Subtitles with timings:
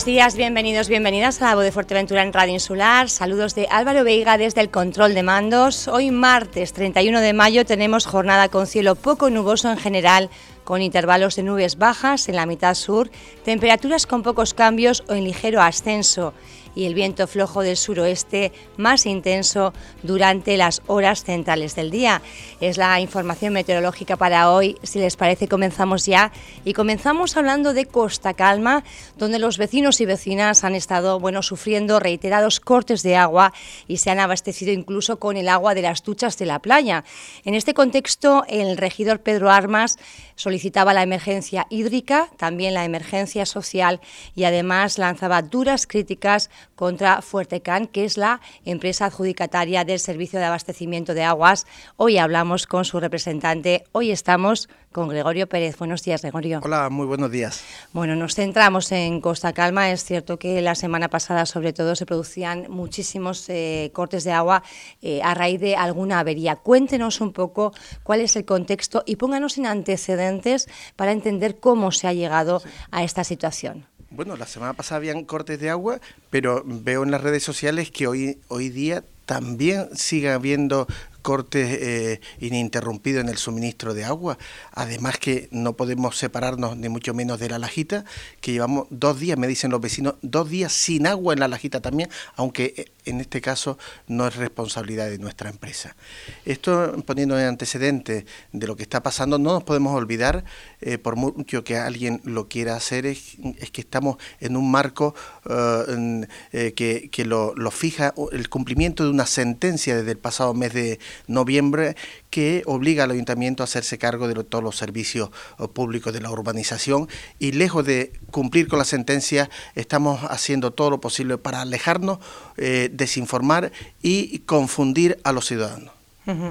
[0.00, 3.10] Buenos días, bienvenidos, bienvenidas a la voz de Fuerteventura en Radio Insular.
[3.10, 5.88] Saludos de Álvaro Veiga desde el control de mandos.
[5.88, 10.30] Hoy martes 31 de mayo tenemos jornada con cielo poco nuboso en general,
[10.64, 13.10] con intervalos de nubes bajas en la mitad sur,
[13.44, 16.32] temperaturas con pocos cambios o en ligero ascenso
[16.74, 22.22] y el viento flojo del suroeste más intenso durante las horas centrales del día.
[22.60, 24.76] Es la información meteorológica para hoy.
[24.82, 26.32] Si les parece, comenzamos ya.
[26.64, 28.84] Y comenzamos hablando de Costa Calma,
[29.16, 33.52] donde los vecinos y vecinas han estado bueno, sufriendo reiterados cortes de agua
[33.88, 37.04] y se han abastecido incluso con el agua de las duchas de la playa.
[37.44, 39.98] En este contexto, el regidor Pedro Armas
[40.34, 44.00] solicitaba la emergencia hídrica, también la emergencia social
[44.34, 50.46] y además lanzaba duras críticas contra Fuertecan, que es la empresa adjudicataria del servicio de
[50.46, 51.66] abastecimiento de aguas.
[51.96, 55.76] Hoy hablamos con su representante, hoy estamos con Gregorio Pérez.
[55.78, 56.60] Buenos días, Gregorio.
[56.64, 57.62] Hola, muy buenos días.
[57.92, 59.90] Bueno, nos centramos en Costa Calma.
[59.90, 64.62] Es cierto que la semana pasada, sobre todo, se producían muchísimos eh, cortes de agua
[65.00, 66.56] eh, a raíz de alguna avería.
[66.56, 67.72] Cuéntenos un poco
[68.02, 73.04] cuál es el contexto y pónganos en antecedentes para entender cómo se ha llegado a
[73.04, 73.86] esta situación.
[74.12, 78.08] Bueno, la semana pasada habían cortes de agua, pero veo en las redes sociales que
[78.08, 80.88] hoy, hoy día también sigue habiendo
[81.20, 84.38] cortes eh, ininterrumpidos en el suministro de agua.
[84.72, 88.04] Además que no podemos separarnos ni mucho menos de la lajita,
[88.40, 91.80] que llevamos dos días, me dicen los vecinos, dos días sin agua en la lajita
[91.80, 95.96] también, aunque eh, en este caso no es responsabilidad de nuestra empresa.
[96.44, 100.44] Esto poniendo en antecedente de lo que está pasando, no nos podemos olvidar,
[100.80, 103.36] eh, por mucho que alguien lo quiera hacer, es,
[103.72, 105.14] que estamos en un marco
[105.44, 111.96] que, lo fija el cumplimiento de una sentencia desde el pasado mes de noviembre
[112.30, 116.30] que obliga al ayuntamiento a hacerse cargo de todos los servicios eh, públicos de la
[116.30, 122.18] urbanización y lejos de cumplir con la sentencia estamos haciendo todo lo posible para alejarnos,
[122.56, 123.72] eh, desinformar
[124.02, 125.99] y confundir a los ciudadanos.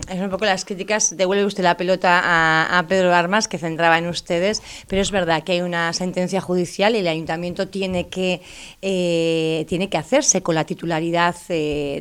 [0.09, 4.07] Es un poco las críticas, devuelve usted la pelota a, Pedro Armas, que centraba en
[4.07, 8.41] ustedes, pero es verdad que hay una sentencia judicial y el ayuntamiento tiene que,
[8.81, 11.99] eh, tiene que hacerse con la titularidad eh,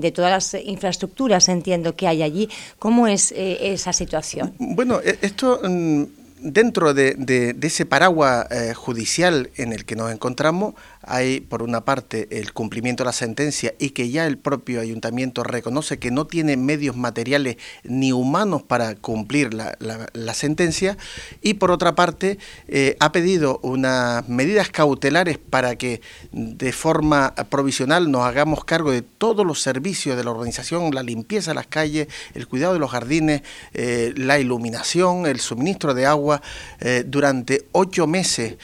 [0.00, 2.48] de, todas las infraestructuras, entiendo que hay allí.
[2.78, 4.54] ¿Cómo es eh, esa situación?
[4.58, 6.04] Bueno, e, esto mm,
[6.40, 12.52] dentro de, ese paraguas judicial en el que nos encontramos, hay, por una parte, el
[12.52, 16.96] cumplimiento de la sentencia y que ya el propio ayuntamiento reconoce que no tiene medios
[16.96, 20.96] materiales ni humanos para cumplir la, sentencia,
[21.42, 26.00] y por otra parte, eh, ha pedido unas medidas cautelares para que
[26.32, 31.50] de forma provisional nos hagamos cargo de todos los servicios de la organización, la limpieza
[31.50, 33.42] de las calles, el cuidado de los jardines,
[33.74, 36.40] eh, la iluminación, el suministro de agua,
[36.80, 38.56] eh, durante ocho meses.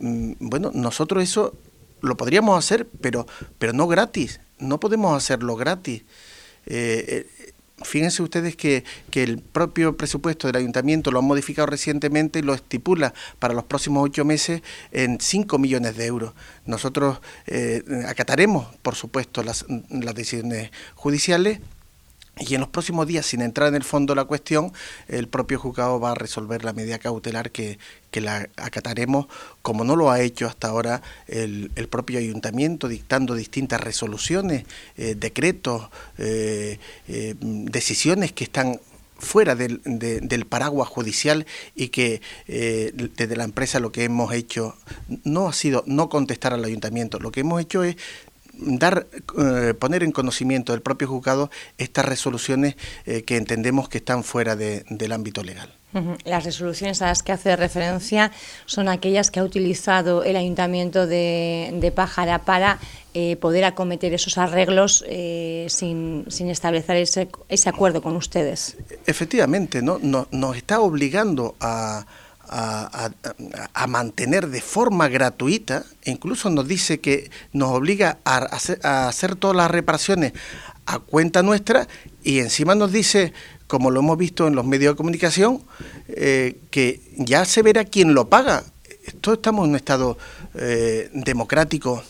[0.00, 1.54] Mm, bueno, nosotros eso
[2.04, 3.26] lo podríamos hacer, pero,
[3.58, 4.40] pero no gratis.
[4.58, 6.02] No podemos hacerlo gratis.
[6.66, 12.42] Eh, eh, fíjense ustedes que, el propio presupuesto del ayuntamiento lo han modificado recientemente y
[12.42, 16.34] lo estipula para los próximos ocho meses en 5 millones de euros.
[16.66, 21.60] Nosotros eh, acataremos, por supuesto, las, las decisiones judiciales,
[22.38, 24.72] y en los próximos días, sin entrar en el fondo de la cuestión,
[25.06, 27.78] el propio juzgado va a resolver la medida cautelar que,
[28.12, 29.26] la acataremos,
[29.62, 34.64] como no lo ha hecho hasta ahora el, propio ayuntamiento, dictando distintas resoluciones,
[34.96, 36.78] eh, decretos, eh,
[37.08, 38.80] eh, decisiones que están
[39.18, 44.76] fuera del, del, paraguas judicial y que desde la empresa lo que hemos hecho
[45.22, 47.96] no ha sido no contestar al ayuntamiento, lo que hemos hecho es
[48.58, 49.06] dar,
[49.38, 52.76] eh, poner en conocimiento del propio juzgado estas resoluciones
[53.06, 55.72] eh, que entendemos que están fuera del ámbito legal.
[56.24, 58.32] Las resoluciones a las que hace referencia
[58.66, 62.80] son aquellas que ha utilizado el Ayuntamiento de, de Pájara para
[63.14, 65.04] eh, poder acometer esos arreglos
[65.68, 68.76] sin, sin, establecer ese, ese, acuerdo con ustedes.
[69.06, 70.00] Efectivamente, ¿no?
[70.00, 72.04] nos está obligando a,
[72.48, 78.38] a, mantener de forma gratuita, incluso nos dice que nos obliga a
[79.08, 80.32] hacer, todas las reparaciones
[80.86, 81.88] a cuenta nuestra
[82.22, 83.32] y encima nos dice,
[83.66, 85.62] como lo hemos visto en los medios de comunicación,
[86.08, 88.64] eh, que ya se verá quién lo paga.
[89.20, 90.18] Todos estamos en un estado
[90.54, 92.02] eh, democrático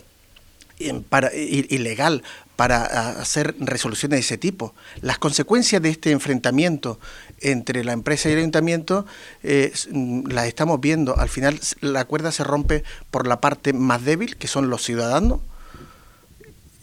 [0.84, 2.22] y legal
[2.56, 2.84] para
[3.20, 4.74] hacer resoluciones de ese tipo.
[5.00, 7.00] Las consecuencias de este enfrentamiento
[7.40, 9.06] entre la empresa y el ayuntamiento
[9.42, 11.18] eh, mm, las estamos viendo.
[11.18, 15.40] Al final la cuerda se rompe por la parte más débil, que son los ciudadanos.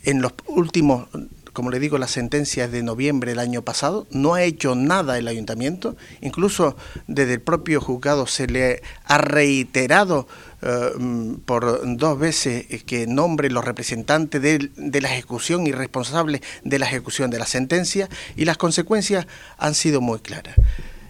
[0.03, 1.07] En los últimos
[1.53, 5.17] como le digo, la sentencia es de noviembre del año pasado, no ha hecho nada
[5.17, 6.77] el ayuntamiento, incluso
[7.07, 10.27] desde el propio juzgado se le ha reiterado
[10.61, 16.79] eh, mm, por dos veces que nombre los representantes de, la ejecución y responsables de
[16.79, 18.07] la ejecución de la sentencia
[18.37, 19.27] y las consecuencias
[19.57, 20.55] han sido muy claras.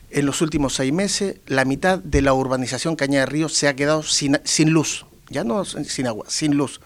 [0.10, 3.76] En los últimos seis meses, la mitad de la urbanización Cañada de Río se ha
[3.76, 6.82] quedado sin, sin luz, ya no sin agua, sin luz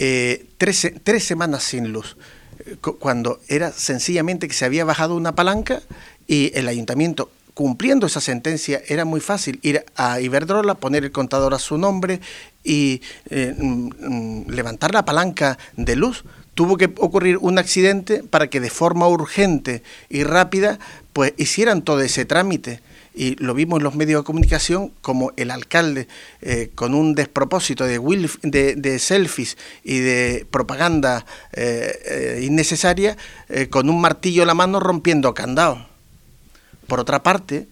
[0.00, 2.16] eh, tres, semanas sin luz,
[2.60, 5.82] eh, cuando era sencillamente que se había bajado una palanca
[6.28, 11.52] y el ayuntamiento cumpliendo esa sentencia era muy fácil ir a Iberdrola, poner el contador
[11.52, 12.20] a su nombre
[12.62, 16.22] y eh, mm, mm, levantar la palanca de luz.
[16.54, 20.78] Tuvo que ocurrir un accidente para que de forma urgente y rápida
[21.12, 22.80] pues hicieran todo ese trámite
[23.18, 26.06] y lo vimos en los medios de comunicación como el alcalde
[26.40, 33.16] eh, con un despropósito de, selfies y de propaganda eh, eh, innecesaria
[33.70, 35.80] con un martillo en la mano rompiendo candados.
[36.86, 37.66] Por otra parte,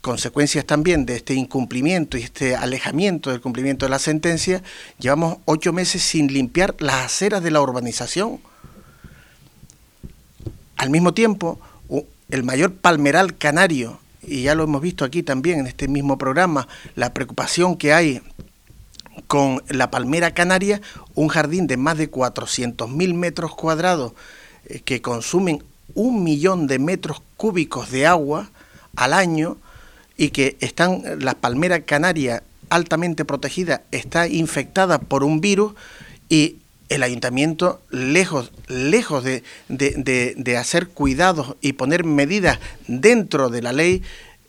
[0.00, 4.62] consecuencias también de este incumplimiento y este alejamiento del cumplimiento de la sentencia,
[4.98, 8.40] llevamos ocho meses sin limpiar las aceras de la urbanización.
[10.76, 11.60] Al mismo tiempo,
[12.30, 16.68] el mayor palmeral canario y ya lo hemos visto aquí también en este mismo programa,
[16.94, 18.22] la preocupación que hay
[19.26, 20.80] con la palmera canaria,
[21.14, 24.12] un jardín de más de 400.000 metros cuadrados
[24.66, 25.62] eh, que consumen
[25.94, 28.50] un millón de metros cúbicos de agua
[28.96, 29.56] al año
[30.16, 35.74] y que están, la palmera canaria altamente protegida está infectada por un virus
[36.28, 36.56] y
[36.94, 44.02] el ayuntamiento, lejos, lejos de, de, hacer cuidados y poner medidas dentro de la ley,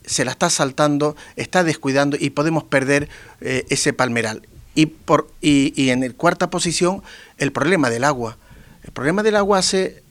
[0.06, 3.08] se la está saltando, está descuidando y podemos perder
[3.40, 4.42] eh, ese palmeral.
[4.76, 7.02] Y, por, y, y en el cuarta posición,
[7.38, 8.38] el problema del agua.
[8.84, 10.04] El problema del agua hace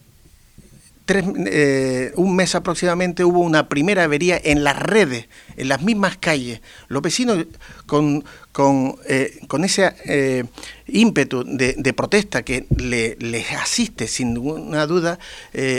[1.08, 6.60] eh, un mes aproximadamente hubo una primera avería en las redes, en las mismas calles.
[6.88, 7.44] Los vecinos
[7.86, 10.44] con, con, eh, con ese eh,
[10.86, 15.18] ímpetu de, protesta que le, les asiste sin ninguna duda,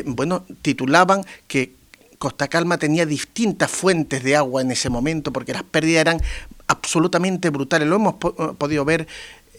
[0.06, 1.74] bueno, titulaban que
[2.18, 6.22] Costa Calma tenía distintas fuentes de agua en ese momento porque las pérdidas eran
[6.68, 7.88] absolutamente brutales.
[7.88, 8.16] Lo hemos
[8.58, 9.08] podido ver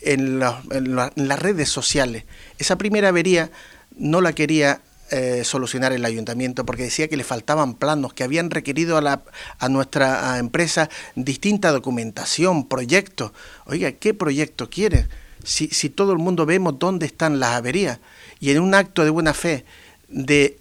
[0.02, 0.40] en,
[0.70, 2.25] en las redes sociales.
[2.58, 3.50] Esa primera avería
[3.96, 4.81] no la quería
[5.14, 9.22] eh, solucionar el ayuntamiento porque decía que le faltaban planos, que habían requerido a, la,
[9.61, 13.31] a nuestra empresa distinta documentación, proyectos.
[13.66, 15.06] Oiga, ¿qué proyecto quiere?
[15.44, 18.00] Si, si todo el mundo vemos dónde están las averías
[18.40, 19.64] y en un acto de buena fe
[20.08, 20.58] de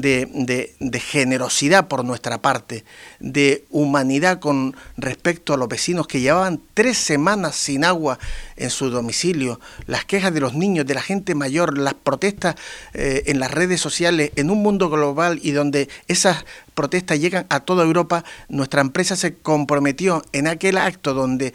[0.00, 2.84] de, generosidad por nuestra parte,
[3.20, 8.18] de humanidad con respecto a los vecinos que llevaban tres semanas sin agua
[8.56, 12.56] en su domicilio, las quejas de los niños, de la gente mayor, las protestas
[12.92, 16.44] eh, en las redes sociales, en un mundo global y donde esas
[16.74, 21.54] protestas llegan a toda Europa, nuestra empresa se comprometió en aquel acto donde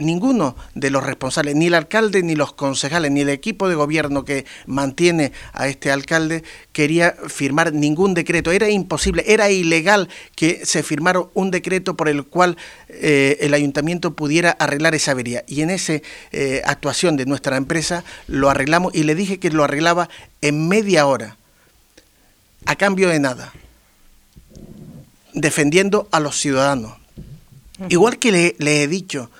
[0.00, 4.24] ninguno de los responsables, ni el alcalde, ni los concejales, ni el equipo de gobierno
[4.24, 6.42] que mantiene a este alcalde
[6.72, 8.50] quería firmar ningún decreto.
[8.50, 12.56] Era imposible, era ilegal que se firmara un decreto por el cual
[12.88, 15.44] eh, el ayuntamiento pudiera arreglar esa avería.
[15.46, 16.00] Y en esa
[16.32, 20.08] eh, actuación de nuestra empresa lo arreglamos y le dije que lo arreglaba
[20.40, 21.36] en media hora,
[22.66, 23.52] a cambio de nada,
[25.34, 26.94] defendiendo a los ciudadanos.
[27.88, 29.30] Igual que le he dicho,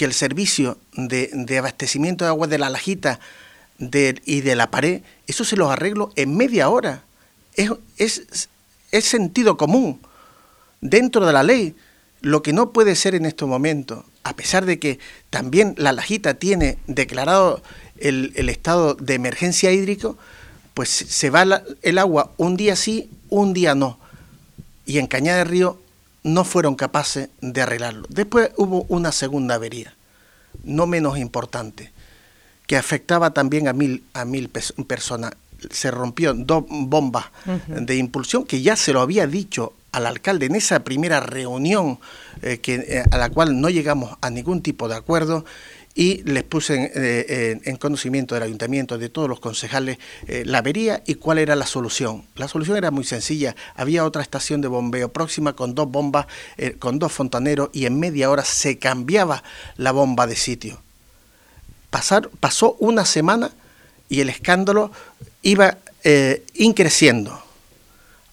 [0.00, 3.20] que el servicio de, abastecimiento de agua de la lajita
[3.78, 7.04] y de la pared, eso se los arreglo en media hora.
[7.98, 8.22] Es,
[8.90, 10.00] es, sentido común
[10.80, 11.76] dentro de la ley.
[12.22, 16.32] Lo que no puede ser en estos momentos, a pesar de que también la lajita
[16.32, 17.62] tiene declarado
[17.98, 20.16] el, estado de emergencia hídrico,
[20.72, 23.98] pues se va el agua un día sí, un día no.
[24.86, 25.78] Y en Cañada de Río
[26.22, 28.06] no fueron capaces de arreglarlo.
[28.08, 29.94] Después hubo una segunda avería,
[30.64, 31.92] no menos importante,
[32.66, 35.32] que afectaba también a mil, a mil personas.
[35.70, 37.26] Se rompió dos bombas
[37.68, 41.98] de impulsión que ya se lo había dicho al alcalde en esa primera reunión
[42.42, 45.44] eh, que, eh, a la cual no llegamos a ningún tipo de acuerdo
[45.94, 51.02] y les puse eh, en, conocimiento del ayuntamiento, de todos los concejales, eh, la avería
[51.06, 52.24] y cuál era la solución.
[52.36, 53.56] La solución era muy sencilla.
[53.74, 57.98] Había otra estación de bombeo próxima con dos bombas, eh, con dos fontaneros y en
[57.98, 59.42] media hora se cambiaba
[59.76, 60.80] la bomba de sitio.
[61.90, 63.50] Pasar, pasó una semana
[64.08, 64.92] y el escándalo
[65.42, 65.78] iba
[66.54, 67.42] increciendo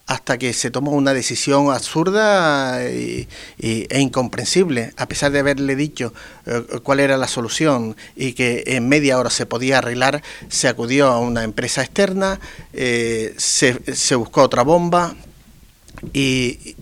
[0.08, 3.28] hasta que se tomó una decisión absurda e
[3.90, 6.14] incomprensible, a pesar de haberle dicho
[6.46, 11.08] eh, cuál era la solución y que en media hora se podía arreglar, se acudió
[11.08, 12.40] a una empresa externa,
[12.72, 15.14] eh, se, buscó otra bomba,
[16.14, 16.74] y,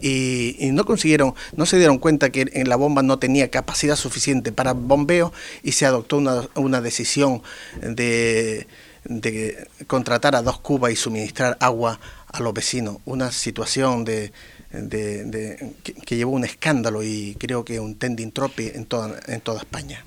[0.72, 4.72] no consiguieron, no se dieron cuenta que en la bomba no tenía capacidad suficiente para
[4.72, 5.32] bombeo
[5.64, 7.42] y se adoptó una, una decisión
[7.82, 8.68] de,
[9.04, 11.98] de, contratar a dos cubas y suministrar agua
[12.38, 14.32] a los vecinos, una situación de,
[14.70, 19.58] de, que, llevó un escándalo y creo que un tending tropi en toda, en toda
[19.58, 20.04] España.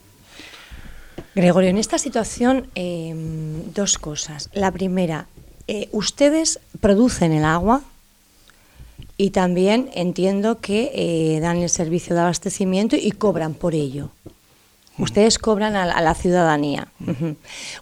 [1.36, 4.50] Gregorio, en esta situación em, dos cosas.
[4.54, 5.28] La primera,
[5.68, 7.82] eh, ustedes producen el agua
[9.18, 14.12] y también entiendo que eh, dan el servicio de abastecimiento y cobran por ello.
[15.00, 16.90] Ustedes cobran a, la ciudadanía.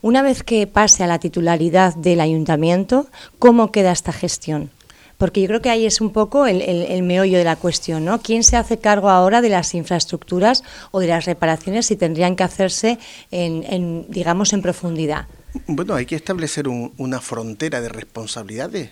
[0.02, 3.08] Una vez que pase a la titularidad del ayuntamiento,
[3.40, 4.70] ¿cómo queda esta gestión?
[5.18, 8.22] Porque yo creo que ahí es un poco el, meollo de la cuestión, ¿no?
[8.22, 12.44] ¿Quién se hace cargo ahora de las infraestructuras o de las reparaciones si tendrían que
[12.44, 13.00] hacerse
[13.32, 15.26] en, digamos, en profundidad?
[15.66, 18.92] Bueno, hay que establecer una frontera de responsabilidades.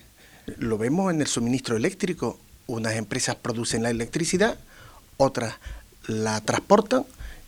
[0.57, 2.39] Lo vemos en el suministro eléctrico.
[2.65, 4.57] Unas empresas producen la electricidad,
[5.17, 5.53] otras
[6.07, 7.05] la transportan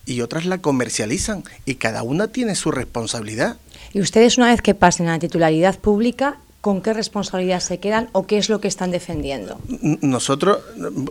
[0.08, 3.58] y otras la comercializan y cada una tiene su responsabilidad.
[3.94, 8.10] Y ustedes una vez que pasen a la titularidad pública, ¿con qué responsabilidad se quedan
[8.14, 9.60] o qué es lo que están defendiendo?
[10.02, 10.60] Nosotros,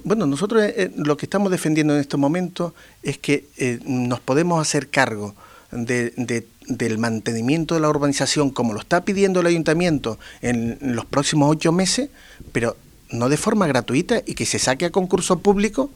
[0.02, 4.20] bueno, nosotros eh, eh, lo que estamos defendiendo en este momento es que eh, nos
[4.20, 5.34] podemos hacer cargo
[5.70, 11.50] de, del mantenimiento de la urbanización como lo está pidiendo el ayuntamiento en los próximos
[11.50, 12.08] ocho meses,
[12.52, 12.76] pero
[13.10, 15.90] no de forma gratuita y que se saque a concurso público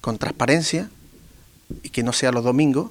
[0.00, 0.90] con transparencia
[1.82, 2.90] y que no sea los domingos,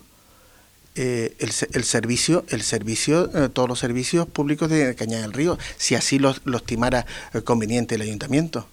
[0.96, 5.58] eh, el, el, servicio, el servicio eh, todos los servicios públicos de Cañada del Río,
[5.78, 8.68] si así lo, estimara eh, conveniente el ayuntamiento.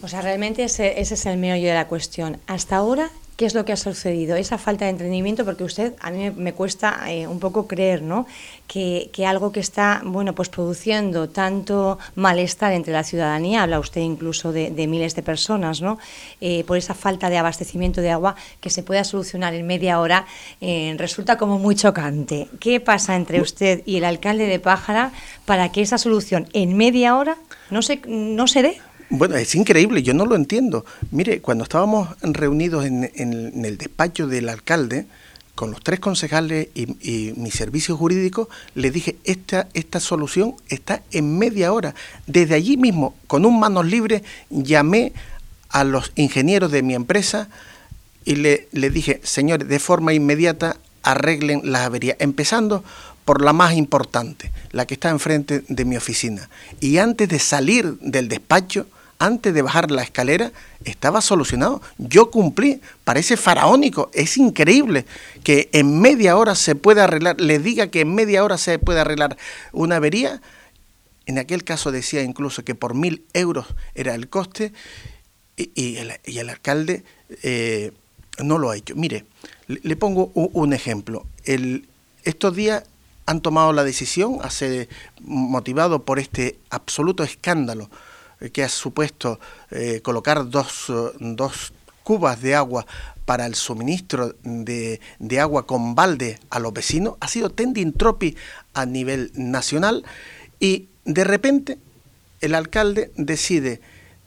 [0.00, 2.38] O sea, realmente ese, ese es el meollo de la cuestión.
[2.46, 4.34] Hasta ahora, ¿Qué es lo que ha sucedido?
[4.34, 8.26] Esa falta de entendimiento, porque usted, a mí me cuesta eh, un poco creer, ¿no?
[8.66, 14.50] Que, algo que está, bueno, pues produciendo tanto malestar entre la ciudadanía, habla usted incluso
[14.50, 16.00] de, miles de personas, ¿no?
[16.40, 20.26] Eh, por esa falta de abastecimiento de agua, que se pueda solucionar en media hora,
[20.60, 22.48] eh, resulta como muy chocante.
[22.58, 25.12] ¿Qué pasa entre usted y el alcalde de Pájara
[25.44, 27.36] para que esa solución en media hora
[27.70, 28.80] no se, no se dé?
[29.10, 30.84] Bueno, es increíble, yo no lo entiendo.
[31.10, 33.04] Mire, cuando estábamos reunidos en,
[33.64, 35.06] el despacho del alcalde,
[35.54, 41.38] con los tres concejales y, mi servicio jurídico, le dije, esta, esta solución está en
[41.38, 41.94] media hora.
[42.26, 45.14] Desde allí mismo, con un manos libres, llamé
[45.70, 47.48] a los ingenieros de mi empresa
[48.26, 52.84] y le, le dije, señores, de forma inmediata arreglen las averías, empezando
[53.24, 56.50] por la más importante, la que está enfrente de mi oficina.
[56.80, 58.86] Y antes de salir del despacho,
[59.18, 60.52] antes de bajar la escalera,
[60.84, 61.82] estaba solucionado.
[61.98, 65.06] Yo cumplí, parece faraónico, es increíble
[65.42, 69.00] que en media hora se pueda arreglar, le diga que en media hora se puede
[69.00, 69.36] arreglar
[69.72, 70.40] una avería.
[71.26, 74.72] En aquel caso decía incluso que por mil euros era el coste
[75.56, 77.02] y, el, alcalde
[77.42, 77.92] eh,
[78.38, 78.94] no lo ha hecho.
[78.94, 79.24] Mire,
[79.66, 81.26] le, pongo un, ejemplo.
[82.22, 82.84] estos días
[83.26, 84.88] han tomado la decisión, hace,
[85.20, 87.90] motivado por este absoluto escándalo
[88.52, 89.40] que ha supuesto
[89.70, 90.86] eh, colocar dos,
[91.18, 92.86] dos, cubas de agua
[93.26, 98.34] para el suministro de, de, agua con balde a los vecinos, ha sido tending tropi
[98.72, 100.04] a nivel nacional
[100.58, 101.78] y de repente
[102.40, 103.82] el alcalde decide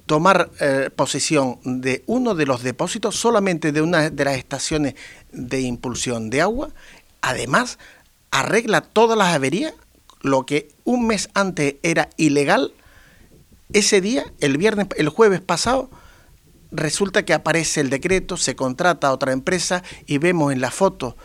[0.06, 4.96] tomar eh, posesión de uno de los depósitos, solamente de una de las estaciones
[5.32, 6.70] de impulsión de agua,
[7.22, 7.80] además
[8.30, 9.74] arregla todas las averías,
[10.22, 12.74] lo que un mes antes era ilegal,
[13.74, 15.90] ese día, el viernes, el jueves pasado,
[16.72, 21.16] resulta que aparece el decreto, se contrata a otra empresa y vemos en la foto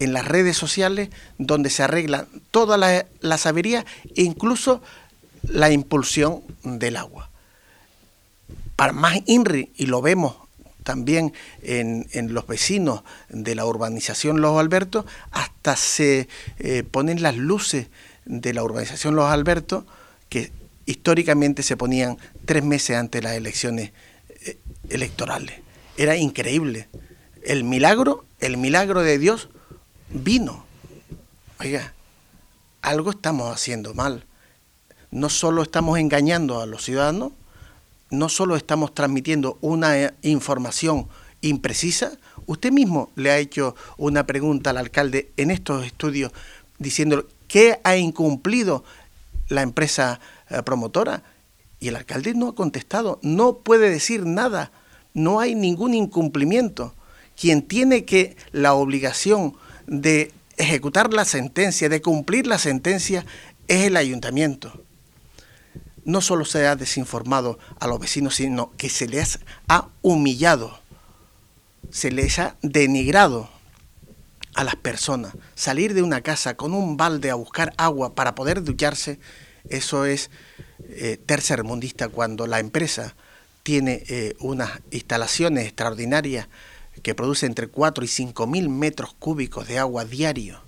[0.00, 3.84] en las redes sociales donde se arreglan todas las, averías
[4.16, 4.82] e incluso
[5.42, 7.30] la impulsión del agua.
[8.76, 10.36] Para más INRI, y lo vemos
[10.82, 11.32] también
[11.62, 17.86] en, los vecinos de la urbanización Los Albertos, hasta se eh, ponen las luces
[18.24, 19.84] de la urbanización Los Albertos,
[20.28, 20.50] que
[20.86, 23.92] históricamente se ponían tres meses antes de las elecciones
[24.44, 25.60] eh, electorales.
[25.96, 26.88] Era increíble.
[27.42, 29.48] El milagro, el milagro de Dios
[30.10, 30.64] vino.
[31.60, 31.94] Oiga,
[32.82, 34.24] algo estamos haciendo mal.
[35.10, 37.32] No solo estamos engañando a los ciudadanos,
[38.10, 41.08] no solo estamos transmitiendo una eh, información
[41.40, 42.12] imprecisa,
[42.46, 46.32] usted mismo le ha hecho una pregunta al alcalde en estos estudios
[46.78, 48.84] diciendo qué ha incumplido
[49.48, 50.20] la empresa
[50.62, 51.22] promotora
[51.80, 54.72] Y el alcalde no ha contestado, no puede decir nada,
[55.12, 56.94] no hay ningún incumplimiento.
[57.40, 59.56] Quien tiene que la obligación
[59.86, 63.26] de ejecutar la sentencia, de cumplir la sentencia,
[63.68, 64.72] es el ayuntamiento.
[66.04, 70.78] No solo se ha desinformado a los vecinos, sino que se les ha humillado,
[71.90, 73.48] se les ha denigrado
[74.54, 75.34] a las personas.
[75.54, 79.18] Salir de una casa con un balde a buscar agua para poder ducharse,
[79.68, 80.30] eso es
[80.90, 83.14] eh, tercermundista cuando la empresa
[83.62, 86.48] tiene eh, unas instalaciones extraordinarias
[87.02, 90.60] que produce entre 4 y 5 mil metros cúbicos de agua diario,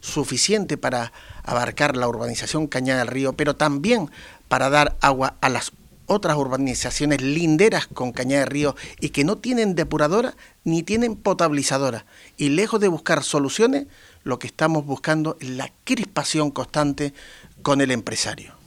[0.00, 4.10] suficiente para abarcar la urbanización Cañada del Río, pero también
[4.48, 5.72] para dar agua a las
[6.06, 12.04] otras urbanizaciones linderas con Cañada del Río y que no tienen depuradora ni tienen potabilizadora.
[12.36, 13.86] Y lejos de buscar soluciones,
[14.22, 17.14] lo que estamos buscando es la crispación constante
[17.62, 18.63] con el empresario.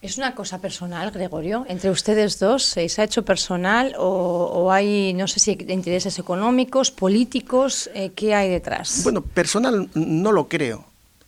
[0.00, 1.66] ¿Es una cosa personal, Gregorio?
[1.68, 7.90] ¿Entre ustedes dos se ha hecho personal o, hay, no sé si, intereses económicos, políticos?
[7.94, 9.00] Eh, ¿Qué hay detrás?
[9.02, 10.84] Bueno, personal no lo creo,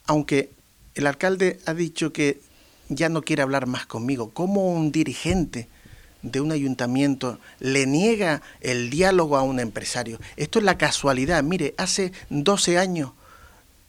[0.07, 0.51] aunque
[0.95, 2.41] el alcalde ha dicho que
[2.89, 4.31] ya no quiere hablar más conmigo.
[4.31, 5.67] ¿Cómo un dirigente
[6.23, 10.21] de un ayuntamiento le niega el diálogo a un empresario?
[10.37, 11.43] Esto es la casualidad.
[11.43, 13.11] Mire, hace 12 años,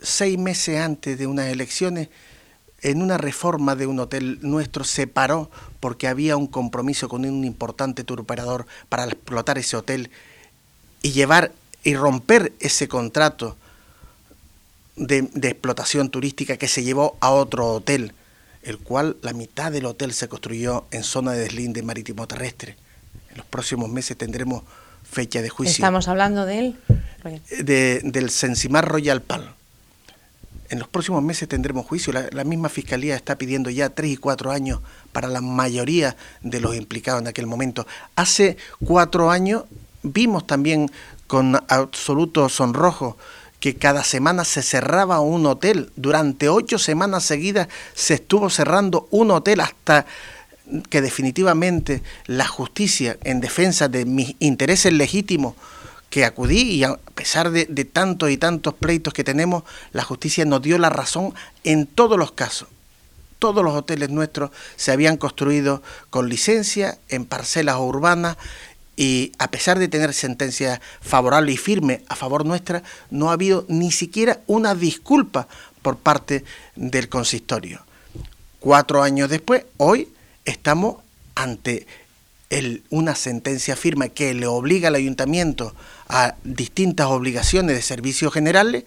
[0.01, 2.09] seis meses antes de unas elecciones,
[2.81, 7.43] en una reforma de un hotel nuestro se paró porque había un compromiso con un
[7.45, 10.09] importante turoperador para explotar ese hotel
[11.01, 11.51] y llevar
[11.83, 13.55] y romper ese contrato
[14.95, 18.13] de, de, explotación turística que se llevó a otro hotel,
[18.61, 22.75] el cual la mitad del hotel se construyó en zona de deslinde marítimo terrestre.
[23.31, 24.63] En los próximos meses tendremos
[25.09, 25.73] fecha de juicio.
[25.73, 26.79] Estamos hablando de él.
[27.63, 29.55] De, del Sensimar Royal Pal
[30.71, 32.13] en los próximos meses tendremos juicio.
[32.13, 34.79] La, misma Fiscalía está pidiendo ya tres y cuatro años
[35.11, 37.85] para la mayoría de los implicados en aquel momento.
[38.15, 39.65] Hace cuatro años
[40.01, 40.89] vimos también
[41.27, 43.17] con absoluto sonrojo
[43.59, 45.91] que cada semana se cerraba un hotel.
[45.97, 50.05] Durante ocho semanas seguidas se estuvo cerrando un hotel hasta
[50.89, 55.55] que definitivamente la justicia en defensa de mis intereses legítimos
[56.11, 60.61] que acudí y a pesar de, tantos y tantos pleitos que tenemos, la justicia nos
[60.61, 62.67] dio la razón en todos los casos.
[63.39, 68.37] Todos los hoteles nuestros se habían construido con licencia, en parcelas urbanas,
[68.97, 73.65] y a pesar de tener sentencia favorable y firme a favor nuestra, no ha habido
[73.69, 75.47] ni siquiera una disculpa
[75.81, 76.43] por parte
[76.75, 77.81] del consistorio.
[78.59, 80.09] Cuatro años después, hoy
[80.43, 80.97] estamos
[81.35, 81.87] ante
[82.89, 85.73] una sentencia firme que le obliga al ayuntamiento
[86.11, 88.83] a distintas obligaciones de servicios generales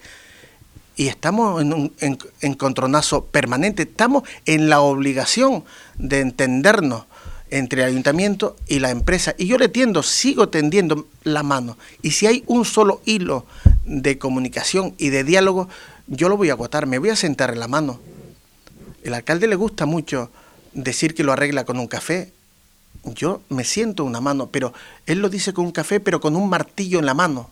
[0.95, 1.93] y estamos en un
[2.39, 5.65] encontronazo permanente, estamos en la obligación
[5.97, 7.05] de entendernos
[7.49, 9.35] entre el ayuntamiento y la empresa.
[9.37, 11.77] Y yo le tiendo, sigo tendiendo la mano.
[12.01, 13.45] Y si hay un solo hilo
[13.85, 15.67] de comunicación y de diálogo,
[16.07, 17.99] yo lo voy a agotar, me voy a sentar en la mano.
[19.03, 20.31] El alcalde le gusta mucho
[20.73, 22.34] decir que lo arregla con un café
[23.13, 24.73] yo me siento una mano, pero
[25.05, 27.49] él lo dice con un café, pero con un martillo en la mano.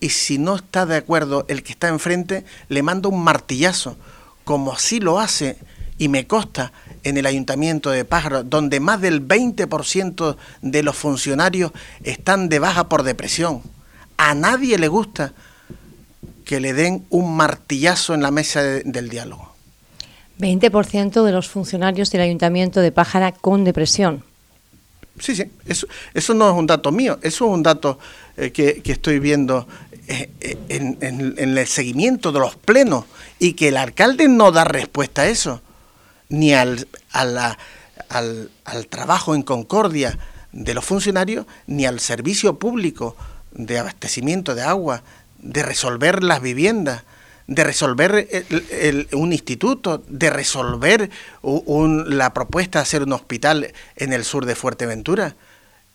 [0.00, 3.96] Y si no está de acuerdo el que está enfrente, le manda un martillazo,
[4.44, 5.58] como así lo hace,
[5.98, 6.72] y me consta,
[7.04, 12.88] en el ayuntamiento de Pájaro, donde más del 20% de los funcionarios están de baja
[12.88, 13.62] por depresión.
[14.16, 15.32] A nadie le gusta
[16.44, 19.54] que le den un martillazo en la mesa del diálogo.
[20.38, 24.24] 20% de los funcionarios del ayuntamiento de Pájara con depresión.
[25.20, 27.98] Sí, sí, eso, no es un dato mío, eso es un dato
[28.38, 29.68] eh, que, estoy viendo
[30.08, 33.04] eh, eh, en, el seguimiento de los plenos
[33.38, 35.60] y que el alcalde no da respuesta a eso,
[36.30, 40.18] ni al, al trabajo en concordia
[40.52, 43.14] de los funcionarios, ni al servicio público
[43.52, 45.02] de abastecimiento de agua,
[45.38, 47.04] de resolver las viviendas,
[47.50, 48.28] de resolver
[49.12, 51.10] un instituto, de resolver
[51.42, 55.34] la propuesta de hacer un hospital en el sur de Fuerteventura.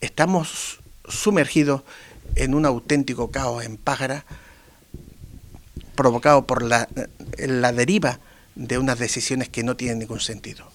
[0.01, 1.83] Estamos sumergidos
[2.35, 4.25] en un auténtico caos en Pájara,
[5.95, 6.87] provocado por la
[7.71, 8.19] deriva
[8.55, 10.74] de unas decisiones que no tienen ningún sentido.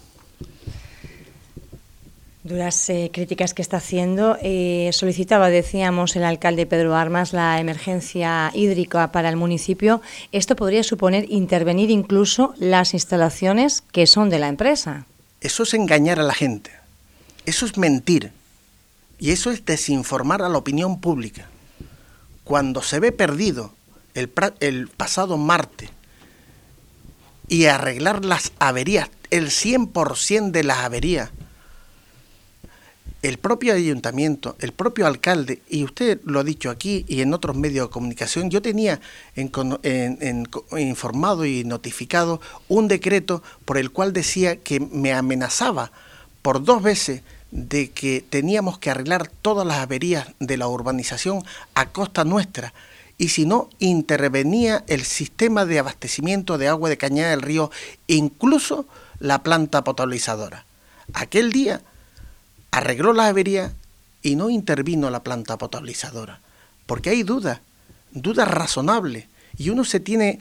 [2.43, 4.35] Duras eh, críticas que está haciendo.
[4.41, 10.01] Eh, solicitaba, decíamos, el alcalde Pedro Armas la emergencia hídrica para el municipio.
[10.31, 15.05] Esto podría suponer intervenir incluso las instalaciones que son de la empresa.
[15.39, 16.71] Eso es engañar a la gente.
[17.45, 18.31] Eso es mentir.
[19.19, 21.47] Y eso es desinformar a la opinión pública.
[22.43, 23.71] Cuando se ve perdido
[24.15, 25.91] el, el pasado martes
[27.47, 31.29] y arreglar las averías, el 100% de las averías,
[33.21, 37.55] el propio ayuntamiento, el propio alcalde, y usted lo ha dicho aquí y en otros
[37.55, 38.99] medios de comunicación, yo tenía
[40.77, 45.91] informado y notificado un decreto por el cual decía que me amenazaba
[46.41, 51.43] por dos veces de que teníamos que arreglar todas las averías de la urbanización
[51.75, 52.73] a costa nuestra
[53.21, 57.69] y si no, intervenía el sistema de abastecimiento de agua de Cañada del Río,
[58.07, 58.87] incluso
[59.19, 60.65] la planta potabilizadora.
[61.13, 61.81] Aquel día
[62.71, 63.73] arregló la avería
[64.21, 66.39] y no intervino la planta potabilizadora,
[66.85, 67.59] porque hay dudas,
[68.11, 69.25] dudas razonables,
[69.57, 70.39] y uno se tiene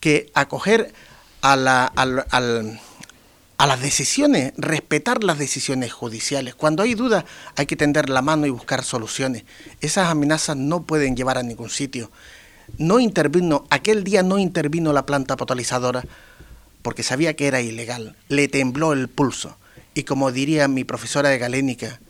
[0.00, 0.92] que acoger
[1.40, 6.54] a, la, a las decisiones, respetar las decisiones judiciales.
[6.54, 7.24] Cuando hay dudas
[7.56, 9.44] hay que tender la mano y buscar soluciones.
[9.80, 12.10] Esas amenazas no pueden llevar a ningún sitio.
[12.78, 16.04] No intervino, aquel día no intervino la planta potabilizadora
[16.82, 18.16] porque sabía que era ilegal.
[18.28, 19.56] Le tembló el pulso
[19.94, 22.00] y como diría mi profesora de galénica,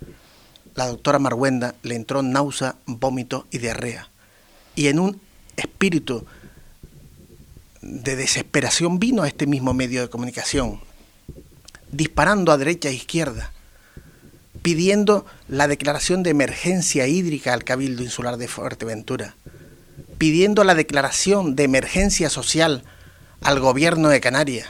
[0.75, 4.09] la doctora Marguenda, le entró náusea, vómito y diarrea.
[4.75, 5.21] Y en un
[5.57, 6.27] espíritu
[7.81, 10.81] de desesperación vino a este mismo medio de comunicación,
[11.93, 13.53] disparando a derecha e izquierda,
[14.63, 19.37] pidiendo la declaración de emergencia hídrica al Cabildo Insular de Fuerteventura,
[20.17, 22.83] pidiendo la declaración de emergencia social
[23.43, 24.69] al gobierno de Canarias,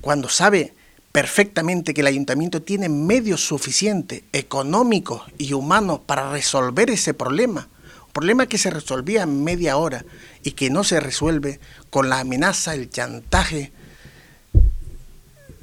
[0.00, 0.74] cuando sabe
[1.12, 7.68] perfectamente que el ayuntamiento tiene medios suficientes, económicos y humanos para resolver ese problema.
[8.12, 10.04] Problema que se resolvía en media hora
[10.42, 13.72] y que no se resuelve con la amenaza, el chantaje,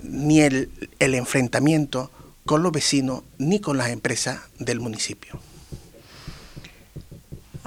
[0.01, 2.11] ni el, el enfrentamiento
[2.45, 5.39] con los vecinos ni con las empresas del municipio.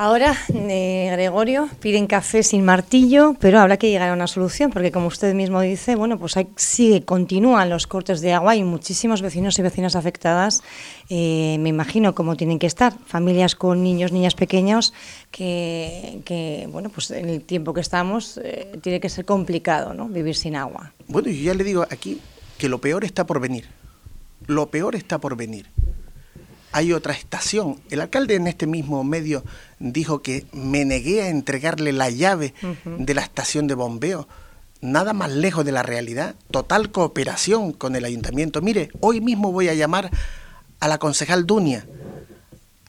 [0.02, 4.90] Ahora, eh, Gregorio, piden café sin martillo, pero habrá que llegar a una solución, porque
[4.90, 9.22] como usted mismo dice, bueno, pues hay, sigue, continúan los cortes de agua y muchísimos
[9.22, 10.64] vecinos y vecinas afectadas,
[11.08, 14.92] eh, me imagino cómo tienen que estar, familias con niños, niñas pequeños,
[15.30, 20.34] que, bueno, pues en el tiempo que estamos eh, tiene que ser complicado, ¿no?, vivir
[20.34, 20.92] sin agua.
[21.06, 22.20] Bueno, yo ya le digo aquí
[22.58, 23.68] que lo peor está por venir,
[24.48, 25.68] lo peor está por venir
[26.72, 27.76] hay otra estación.
[27.90, 29.44] El alcalde en este mismo medio
[29.82, 34.28] dijo que me negué a entregarle la llave de la estación de bombeo.
[34.80, 36.34] Nada más lejos de la realidad.
[36.50, 38.62] Total cooperación con el ayuntamiento.
[38.62, 40.10] Mire, hoy mismo voy a llamar
[40.80, 41.86] a la concejal Dunia.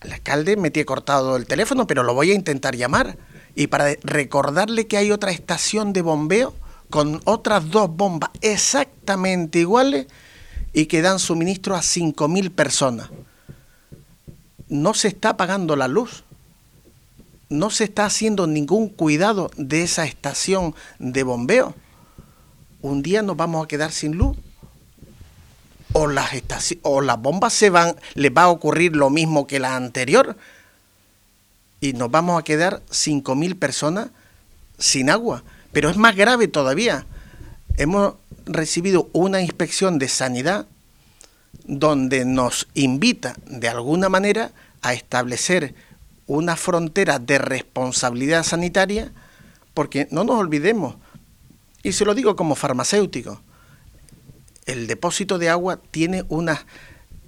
[0.02, 3.18] El alcalde me cortado el teléfono, pero lo voy a intentar llamar.
[3.56, 6.54] Y para recordarle que hay otra estación de bombeo
[6.90, 10.08] con otras dos bombas exactamente iguales
[10.74, 13.10] y que dan suministro a 5.000 personas
[14.74, 16.24] no se está apagando la luz,
[17.54, 21.76] no se está haciendo ningún cuidado de esa estación de bombeo.
[22.82, 24.36] Un día nos vamos a quedar sin luz.
[25.94, 26.32] O las,
[26.82, 30.36] o las bombas se van, les va a ocurrir lo mismo que la anterior.
[31.80, 34.10] Y nos vamos a quedar 5.000 personas
[34.80, 35.44] sin agua.
[35.72, 37.06] Pero es más grave todavía.
[37.78, 40.66] Hemos recibido una inspección de sanidad
[41.66, 45.76] donde nos invita de alguna manera a establecer
[46.28, 49.12] una frontera de responsabilidad sanitaria,
[49.74, 50.96] porque no nos olvidemos,
[51.82, 53.42] y se lo digo como farmacéutico,
[54.66, 56.66] el depósito de agua tiene unas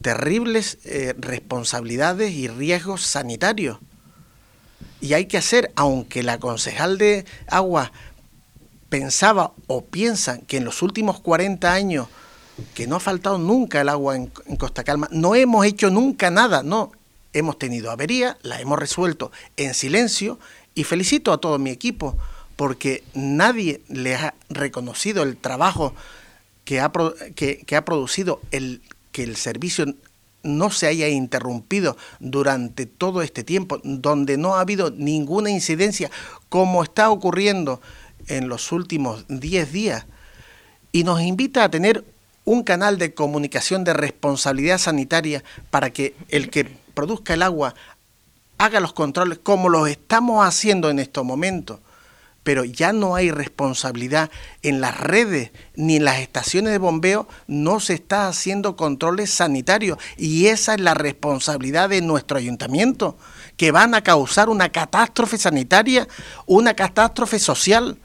[0.01, 3.79] terribles eh, responsabilidades y riesgos sanitarios.
[5.01, 7.91] Y hay que hacer, aunque la concejal de agua
[8.89, 12.07] pensaba o piensa que en los últimos 40 años
[12.73, 14.27] que no ha faltado nunca el agua en,
[14.57, 15.09] Costa Calma.
[15.11, 16.91] No hemos hecho nunca nada, no.
[17.35, 20.39] Hemos tenido avería, la hemos resuelto en silencio
[20.73, 22.17] y felicito a todo mi equipo
[22.55, 25.93] porque nadie le ha reconocido el trabajo
[26.63, 26.93] que ha,
[27.35, 29.85] que, ha producido el que el servicio
[30.43, 36.09] no se haya interrumpido durante todo este tiempo, donde no ha habido ninguna incidencia,
[36.47, 37.81] como está ocurriendo
[38.27, 40.05] en los últimos 10 días,
[40.93, 42.05] y nos invita a tener
[42.45, 47.75] un canal de comunicación de responsabilidad sanitaria para que el que produzca el agua
[48.57, 51.79] haga los controles como los estamos haciendo en estos momentos.
[52.43, 54.29] Pero ya no hay responsabilidad
[54.61, 59.97] en las redes ni en las estaciones de bombeo, no se está haciendo controles sanitarios
[60.15, 63.17] y esa es la responsabilidad de nuestro ayuntamiento,
[63.57, 66.07] que van a causar una catástrofe sanitaria,
[66.45, 67.97] una catástrofe social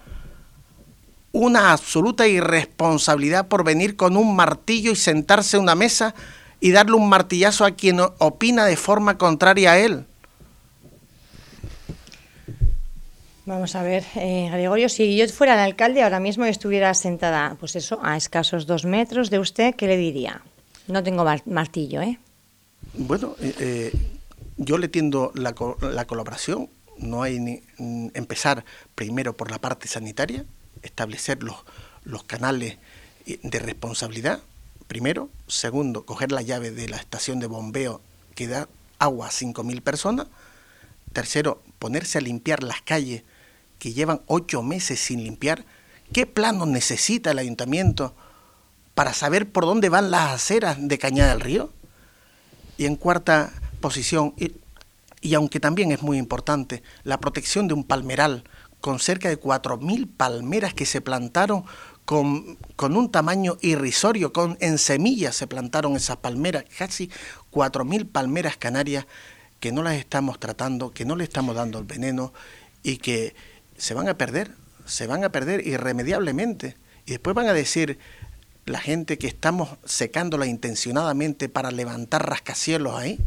[1.33, 6.15] una absoluta irresponsabilidad por venir con un martillo y sentarse a una mesa
[6.61, 10.05] y darle un martillazo a quien opina de forma contraria a él.
[13.47, 17.57] Vamos a ver, eh, Gregorio, si yo fuera el alcalde ahora mismo y estuviera sentada,
[17.59, 20.43] pues eso, a escasos dos metros de usted, ¿qué le diría?
[20.87, 22.19] No tengo martillo, ¿eh?
[22.95, 23.93] Bueno, eh, eh,
[24.57, 26.69] yo le tiendo la, la colaboración.
[26.99, 30.45] No hay ni mm, empezar primero por la parte sanitaria,
[30.83, 31.57] establecer los,
[32.05, 32.77] los canales
[33.27, 34.41] de responsabilidad,
[34.91, 35.31] primero.
[35.47, 38.01] Segundo, coger la llave de la estación de bombeo
[38.35, 40.27] que da agua a 5.000 personas.
[41.13, 43.23] Tercero, ponerse a limpiar las calles
[43.79, 45.65] que llevan ocho meses sin limpiar.
[46.13, 48.17] ¿Qué plano necesita el ayuntamiento
[48.97, 51.71] para saber por dónde van las aceras de Cañada del Río?
[52.77, 54.57] Y en cuarta posición, y,
[55.21, 58.43] y aunque también es muy importante, la protección de un palmeral
[58.81, 61.65] con cerca de 4.000 palmeras que se plantaron
[62.11, 67.09] con, con, un tamaño irrisorio, con, en semillas se plantaron esas palmeras, casi
[67.53, 69.07] 4.000 palmeras canarias
[69.61, 72.33] que no las estamos tratando, que no le estamos dando el veneno
[72.83, 73.37] y que
[73.77, 74.51] se van a perder,
[74.87, 76.77] se van a perder irremediablemente.
[77.07, 78.01] Y después van a decir
[78.67, 83.21] la gente que estamos secándola intencionadamente para levantar rascacielos ahí.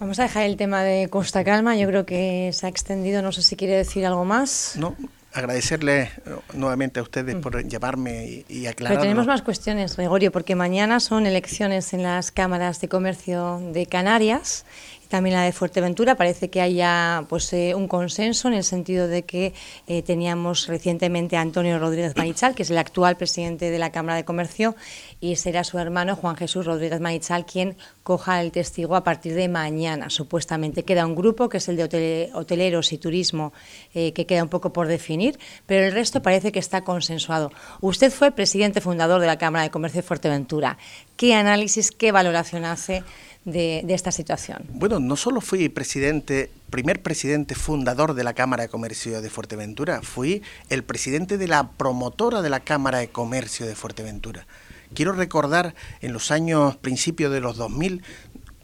[0.00, 1.76] Vamos a dejar el tema de Costa Calma.
[1.76, 3.22] Yo creo que se ha extendido.
[3.22, 4.72] No sé si quiere decir algo más.
[4.74, 4.96] No,
[5.34, 6.10] agradecerle eh,
[6.54, 8.96] nuevamente a ustedes por llamarme y, aclarar.
[8.96, 13.86] Pero tenemos más cuestiones, Gregorio, porque mañana son elecciones en las cámaras de comercio de
[13.86, 14.64] Canarias
[15.12, 16.14] también la de Fuerteventura.
[16.14, 19.52] Parece que haya pues, eh, un consenso en el sentido de que
[19.86, 24.16] eh, teníamos recientemente a Antonio Rodríguez Marichal, que es el actual presidente de la Cámara
[24.16, 24.74] de Comercio,
[25.20, 29.48] y será su hermano Juan Jesús Rodríguez Marichal quien coja el testigo a partir de
[29.48, 30.08] mañana.
[30.08, 33.52] Supuestamente queda un grupo, que es el de hoteleros y turismo,
[33.92, 37.52] eh, que queda un poco por definir, pero el resto parece que está consensuado.
[37.82, 40.78] Usted fue presidente fundador de la Cámara de Comercio de Fuerteventura.
[41.16, 43.04] ¿Qué análisis, qué valoración hace?
[43.44, 44.64] De, esta situación?
[44.70, 50.02] Bueno, no solo fui presidente, primer presidente fundador de la Cámara de Comercio de Fuerteventura,
[50.02, 54.46] fui el presidente de la promotora de la Cámara de Comercio de Fuerteventura.
[54.94, 58.02] Quiero recordar en los años principios de los 2000,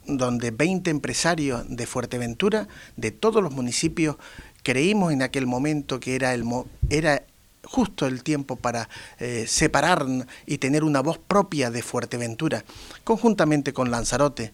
[0.05, 4.17] donde 20 empresarios de Fuerteventura, de todos los municipios,
[4.63, 6.43] creímos en aquel momento que era, el,
[6.89, 7.23] era
[7.63, 8.89] justo el tiempo para
[9.19, 10.05] eh, separar
[10.45, 12.63] y tener una voz propia de Fuerteventura.
[13.03, 14.53] Conjuntamente con Lanzarote,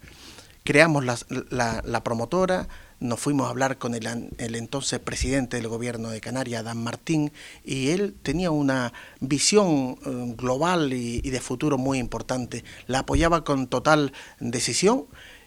[0.65, 2.67] creamos la, promotora,
[2.99, 7.31] nos fuimos a hablar con el, entonces presidente del gobierno de Canarias, Dan Martín,
[7.63, 12.63] y él tenía una visión eh, global y, de futuro muy importante.
[12.87, 15.05] La apoyaba con total decisión.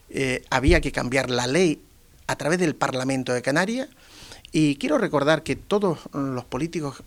[0.09, 1.83] Eh, había que cambiar la ley
[2.29, 3.89] a través del Parlamento de Canarias.
[4.53, 7.03] Y quiero recordar que todos los políticos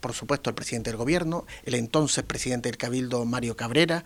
[0.00, 4.04] por supuesto el presidente del gobierno, el entonces presidente del Cabildo Mario Cabrera,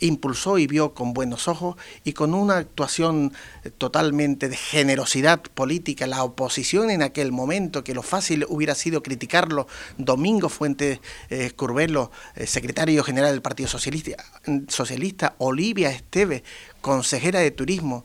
[0.00, 3.32] impulsó y vio con buenos ojos y con una actuación
[3.78, 6.06] totalmente de generosidad política.
[6.06, 9.66] La oposición en aquel momento, que lo fácil hubiera sido criticarlo,
[9.98, 14.24] Domingo Fuentes eh, Curbelo, eh, secretario general del Partido Socialista,
[14.68, 16.42] Socialista, Olivia Esteve,
[16.80, 18.04] consejera de Turismo,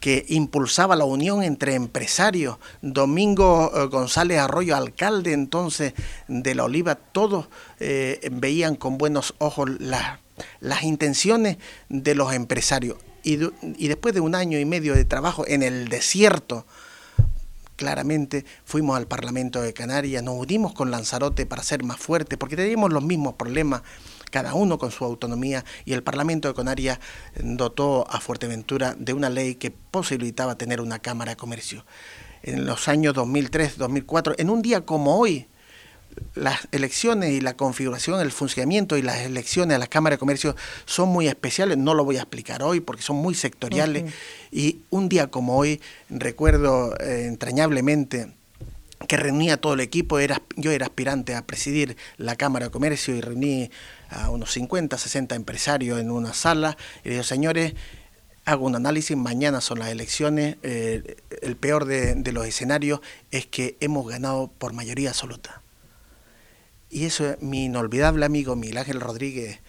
[0.00, 5.94] que impulsaba la unión entre empresarios, Domingo eh, González Arroyo, alcalde entonces
[6.28, 7.48] de La Oliva, todos
[7.80, 10.18] eh, veían con buenos ojos las
[10.82, 12.98] intenciones de los empresarios.
[13.22, 13.36] Y,
[13.88, 16.64] después de un año y medio de trabajo en el desierto,
[17.74, 22.54] claramente fuimos al Parlamento de Canarias, nos unimos con Lanzarote para ser más fuertes, porque
[22.54, 23.82] teníamos los mismos problemas
[24.30, 27.00] cada uno con su autonomía, y el Parlamento de Canarias
[27.42, 31.84] dotó a Fuerteventura de una ley que posibilitaba tener una Cámara de Comercio.
[32.42, 35.48] En los años 2003, 2004, en un día como hoy,
[36.34, 40.56] las elecciones y la configuración, el funcionamiento y las elecciones a la Cámara de Comercio
[40.84, 44.12] son muy especiales, no lo voy a explicar hoy porque son muy sectoriales.
[44.50, 48.32] Y un día como hoy recuerdo eh, entrañablemente
[49.08, 53.14] que reunía todo el equipo, era, yo era aspirante a presidir la Cámara de Comercio
[53.14, 53.70] y reuní
[54.08, 56.76] a unos 50, 60 empresarios en una sala.
[57.04, 57.74] Y digo, señores,
[58.46, 63.00] hago un análisis, mañana son las elecciones, eh, el peor de, los escenarios
[63.30, 65.62] es que hemos ganado por mayoría absoluta.
[66.96, 69.60] Y eso es mi inolvidable amigo Miguel Ángel Rodríguez.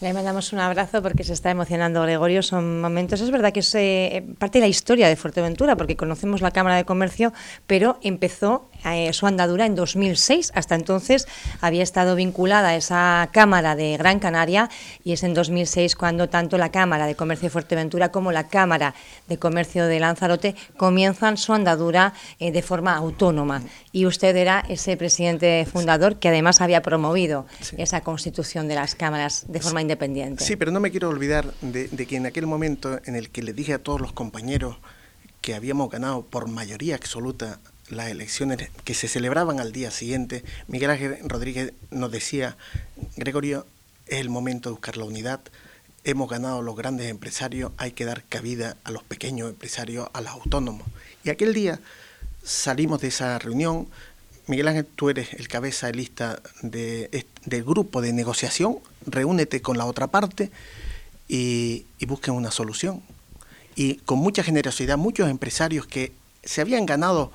[0.00, 2.42] Le mandamos un abrazo porque se está emocionando Gregorio.
[2.42, 6.40] Son momentos, es verdad que es eh, parte de la historia de Fuerteventura, porque conocemos
[6.40, 7.34] la Cámara de Comercio,
[7.66, 10.52] pero empezó eh, su andadura en 2006.
[10.54, 11.26] Hasta entonces
[11.60, 14.68] había estado vinculada a esa Cámara de Gran Canaria
[15.04, 18.94] y es en 2006 cuando tanto la Cámara de Comercio de Fuerteventura como la Cámara
[19.28, 23.62] de Comercio de Lanzarote comienzan su andadura eh, de forma autónoma.
[23.92, 29.44] Y usted era ese presidente fundador que además había promovido esa constitución de las cámaras
[29.48, 30.44] de forma independiente.
[30.44, 33.42] Sí, pero no me quiero olvidar de, de que en aquel momento en el que
[33.42, 34.78] le dije a todos los compañeros
[35.40, 37.60] que habíamos ganado por mayoría absoluta
[37.92, 42.56] las elecciones que se celebraban al día siguiente, Miguel Ángel Rodríguez nos decía,
[43.16, 43.66] Gregorio,
[44.06, 45.40] es el momento de buscar la unidad,
[46.04, 50.32] hemos ganado los grandes empresarios, hay que dar cabida a los pequeños empresarios, a los
[50.32, 50.86] autónomos.
[51.22, 51.80] Y aquel día
[52.42, 53.88] salimos de esa reunión,
[54.46, 59.76] Miguel Ángel, tú eres el cabeza de lista de, del grupo de negociación, reúnete con
[59.76, 60.50] la otra parte
[61.28, 63.02] y, y busquen una solución.
[63.76, 67.32] Y con mucha generosidad, muchos empresarios que se habían ganado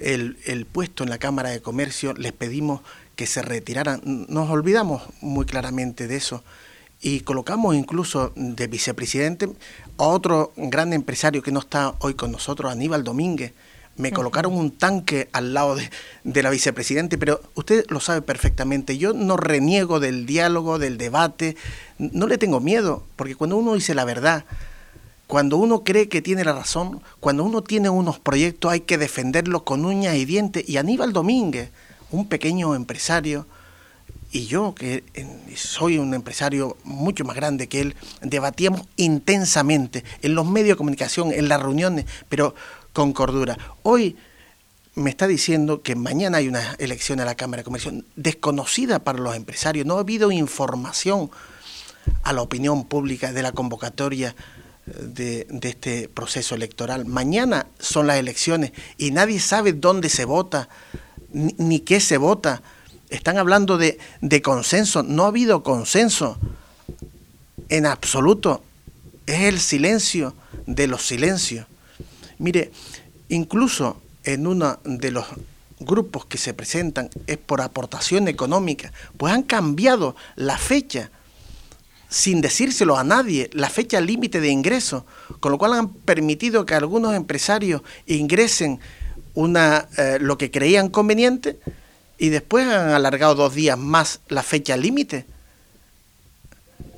[0.00, 2.80] el, el puesto en la Cámara de Comercio, les pedimos
[3.16, 4.00] que se retiraran.
[4.04, 6.44] Nos olvidamos muy claramente de eso
[7.00, 9.48] y colocamos incluso de vicepresidente
[9.98, 13.52] a otro gran empresario que no está hoy con nosotros, Aníbal Domínguez.
[13.96, 15.88] Me colocaron un tanque al lado de,
[16.22, 18.98] de, la vicepresidente, pero usted lo sabe perfectamente.
[18.98, 21.56] Yo no reniego del diálogo, del debate,
[21.96, 24.44] no le tengo miedo, porque cuando uno dice la verdad,
[25.26, 29.62] cuando uno cree que tiene la razón, cuando uno tiene unos proyectos hay que defenderlos
[29.62, 30.68] con uñas y dientes.
[30.68, 31.70] Y Aníbal Domínguez,
[32.10, 33.46] un pequeño empresario,
[34.30, 35.02] y yo, que
[35.56, 41.32] soy un empresario mucho más grande que él, debatíamos intensamente en los medios de comunicación,
[41.32, 42.54] en las reuniones, pero
[42.92, 43.58] con cordura.
[43.82, 44.16] Hoy
[44.94, 49.18] me está diciendo que mañana hay una elección a la Cámara de Comercio desconocida para
[49.18, 49.86] los empresarios.
[49.86, 51.30] No ha habido información
[52.22, 54.34] a la opinión pública de la convocatoria
[54.86, 57.04] de, este proceso electoral.
[57.06, 60.68] Mañana son las elecciones y nadie sabe dónde se vota
[61.32, 62.62] ni, ni qué se vota.
[63.10, 65.02] Están hablando de, de, consenso.
[65.02, 66.38] No ha habido consenso
[67.68, 68.62] en absoluto.
[69.26, 70.34] Es el silencio
[70.66, 71.66] de los silencios.
[72.38, 72.70] Mire,
[73.28, 75.26] incluso en uno de los
[75.78, 81.10] grupos que se presentan es por aportación económica, pues han cambiado la fecha
[82.08, 85.06] sin decírselo a nadie, la fecha límite de ingreso,
[85.40, 88.80] con lo cual han permitido que algunos empresarios ingresen
[89.34, 91.58] una, eh, lo que creían conveniente
[92.18, 95.26] y después han alargado dos días más la fecha límite.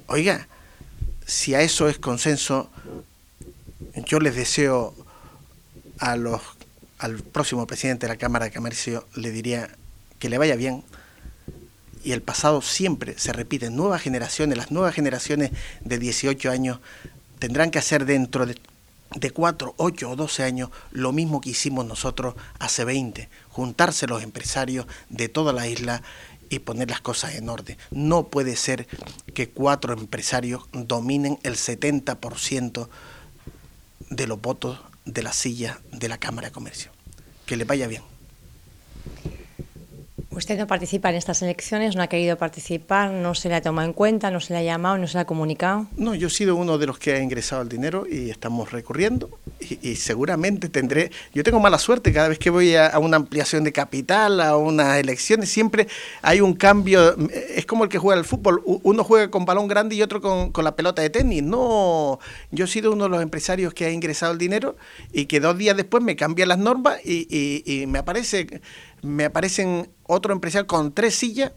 [0.07, 0.47] Oiga,
[1.27, 2.71] si a eso es consenso,
[4.07, 4.95] yo les deseo
[5.99, 6.41] a los,
[6.99, 9.69] al próximo presidente de la Cámara de Comercio, le diría
[10.19, 10.85] que le vaya bien,
[12.09, 13.69] y el pasado siempre se repite.
[13.69, 15.51] Nuevas generaciones, las nuevas generaciones
[15.83, 16.81] de 18 años
[17.39, 18.57] tendrán que hacer dentro de,
[19.15, 24.23] de 4, 8 o 12 años lo mismo que hicimos nosotros hace 20, juntarse los
[24.23, 26.03] empresarios de toda la isla
[26.49, 27.77] y poner las cosas en orden.
[27.91, 28.87] No puede ser
[29.35, 32.89] que cuatro empresarios dominen el 70%
[34.09, 36.91] de los votos de la silla de la Cámara de Comercio.
[37.45, 38.03] Que le vaya bien.
[40.31, 43.89] Usted no participa en estas elecciones, no ha querido participar, no se le ha tomado
[43.89, 45.87] en cuenta, no se le ha llamado, no se le ha comunicado.
[45.97, 49.31] No, yo he sido uno de los que ha ingresado el dinero y estamos recurriendo
[49.59, 53.73] y, seguramente tendré, yo tengo mala suerte cada vez que voy a, una ampliación de
[53.73, 55.89] capital, a unas elecciones, siempre
[56.21, 59.95] hay un cambio, es como el que juega el fútbol, uno juega con balón grande
[59.95, 61.43] y otro con, con la pelota de tenis.
[61.43, 62.19] No,
[62.51, 64.77] yo he sido uno de los empresarios que ha ingresado el dinero
[65.11, 68.61] y que dos días después me cambian las normas y, y me aparece
[69.03, 71.53] me aparecen otro empresario con tres sillas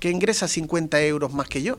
[0.00, 1.76] que ingresa 50 euros más que yo.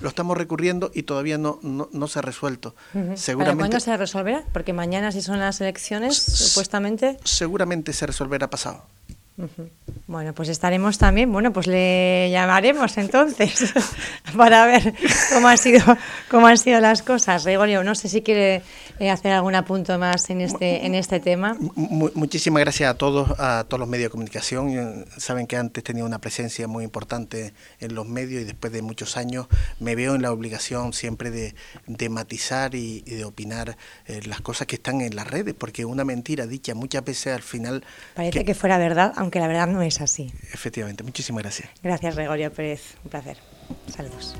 [0.00, 2.74] Lo estamos recurriendo y todavía no, no, no se ha resuelto.
[2.92, 3.16] Uh -huh.
[3.16, 4.44] Seguramente, ¿Para cuándo se resolverá?
[4.52, 7.16] Porque mañana, si son las elecciones, supuestamente.
[7.24, 8.84] Seguramente se resolverá pasado.
[9.38, 9.70] Uh -huh.
[10.08, 13.74] Bueno, pues estaremos también, bueno, pues le llamaremos entonces
[14.36, 14.94] para ver
[15.32, 15.80] cómo han sido
[16.30, 17.44] cómo han sido las cosas.
[17.44, 18.62] Gregorio, no sé si quiere
[19.00, 21.56] eh, hacer algún apunto más en este en este tema.
[21.74, 25.06] Muchísimas gracias a todos a todos los medios de comunicación.
[25.16, 29.16] Saben que antes tenía una presencia muy importante en los medios y después de muchos
[29.16, 29.48] años
[29.80, 31.56] me veo en la obligación siempre de,
[31.88, 35.84] de matizar y, y, de opinar eh, las cosas que están en las redes, porque
[35.84, 37.82] una mentira dicha muchas veces al final
[38.14, 40.32] parece que, que fuera verdad, aunque la verdad no es así.
[40.52, 41.68] Efectivamente, muchísimas gracias.
[41.82, 43.38] Gracias, Gregorio Pérez, un placer.
[43.94, 44.36] Saludos.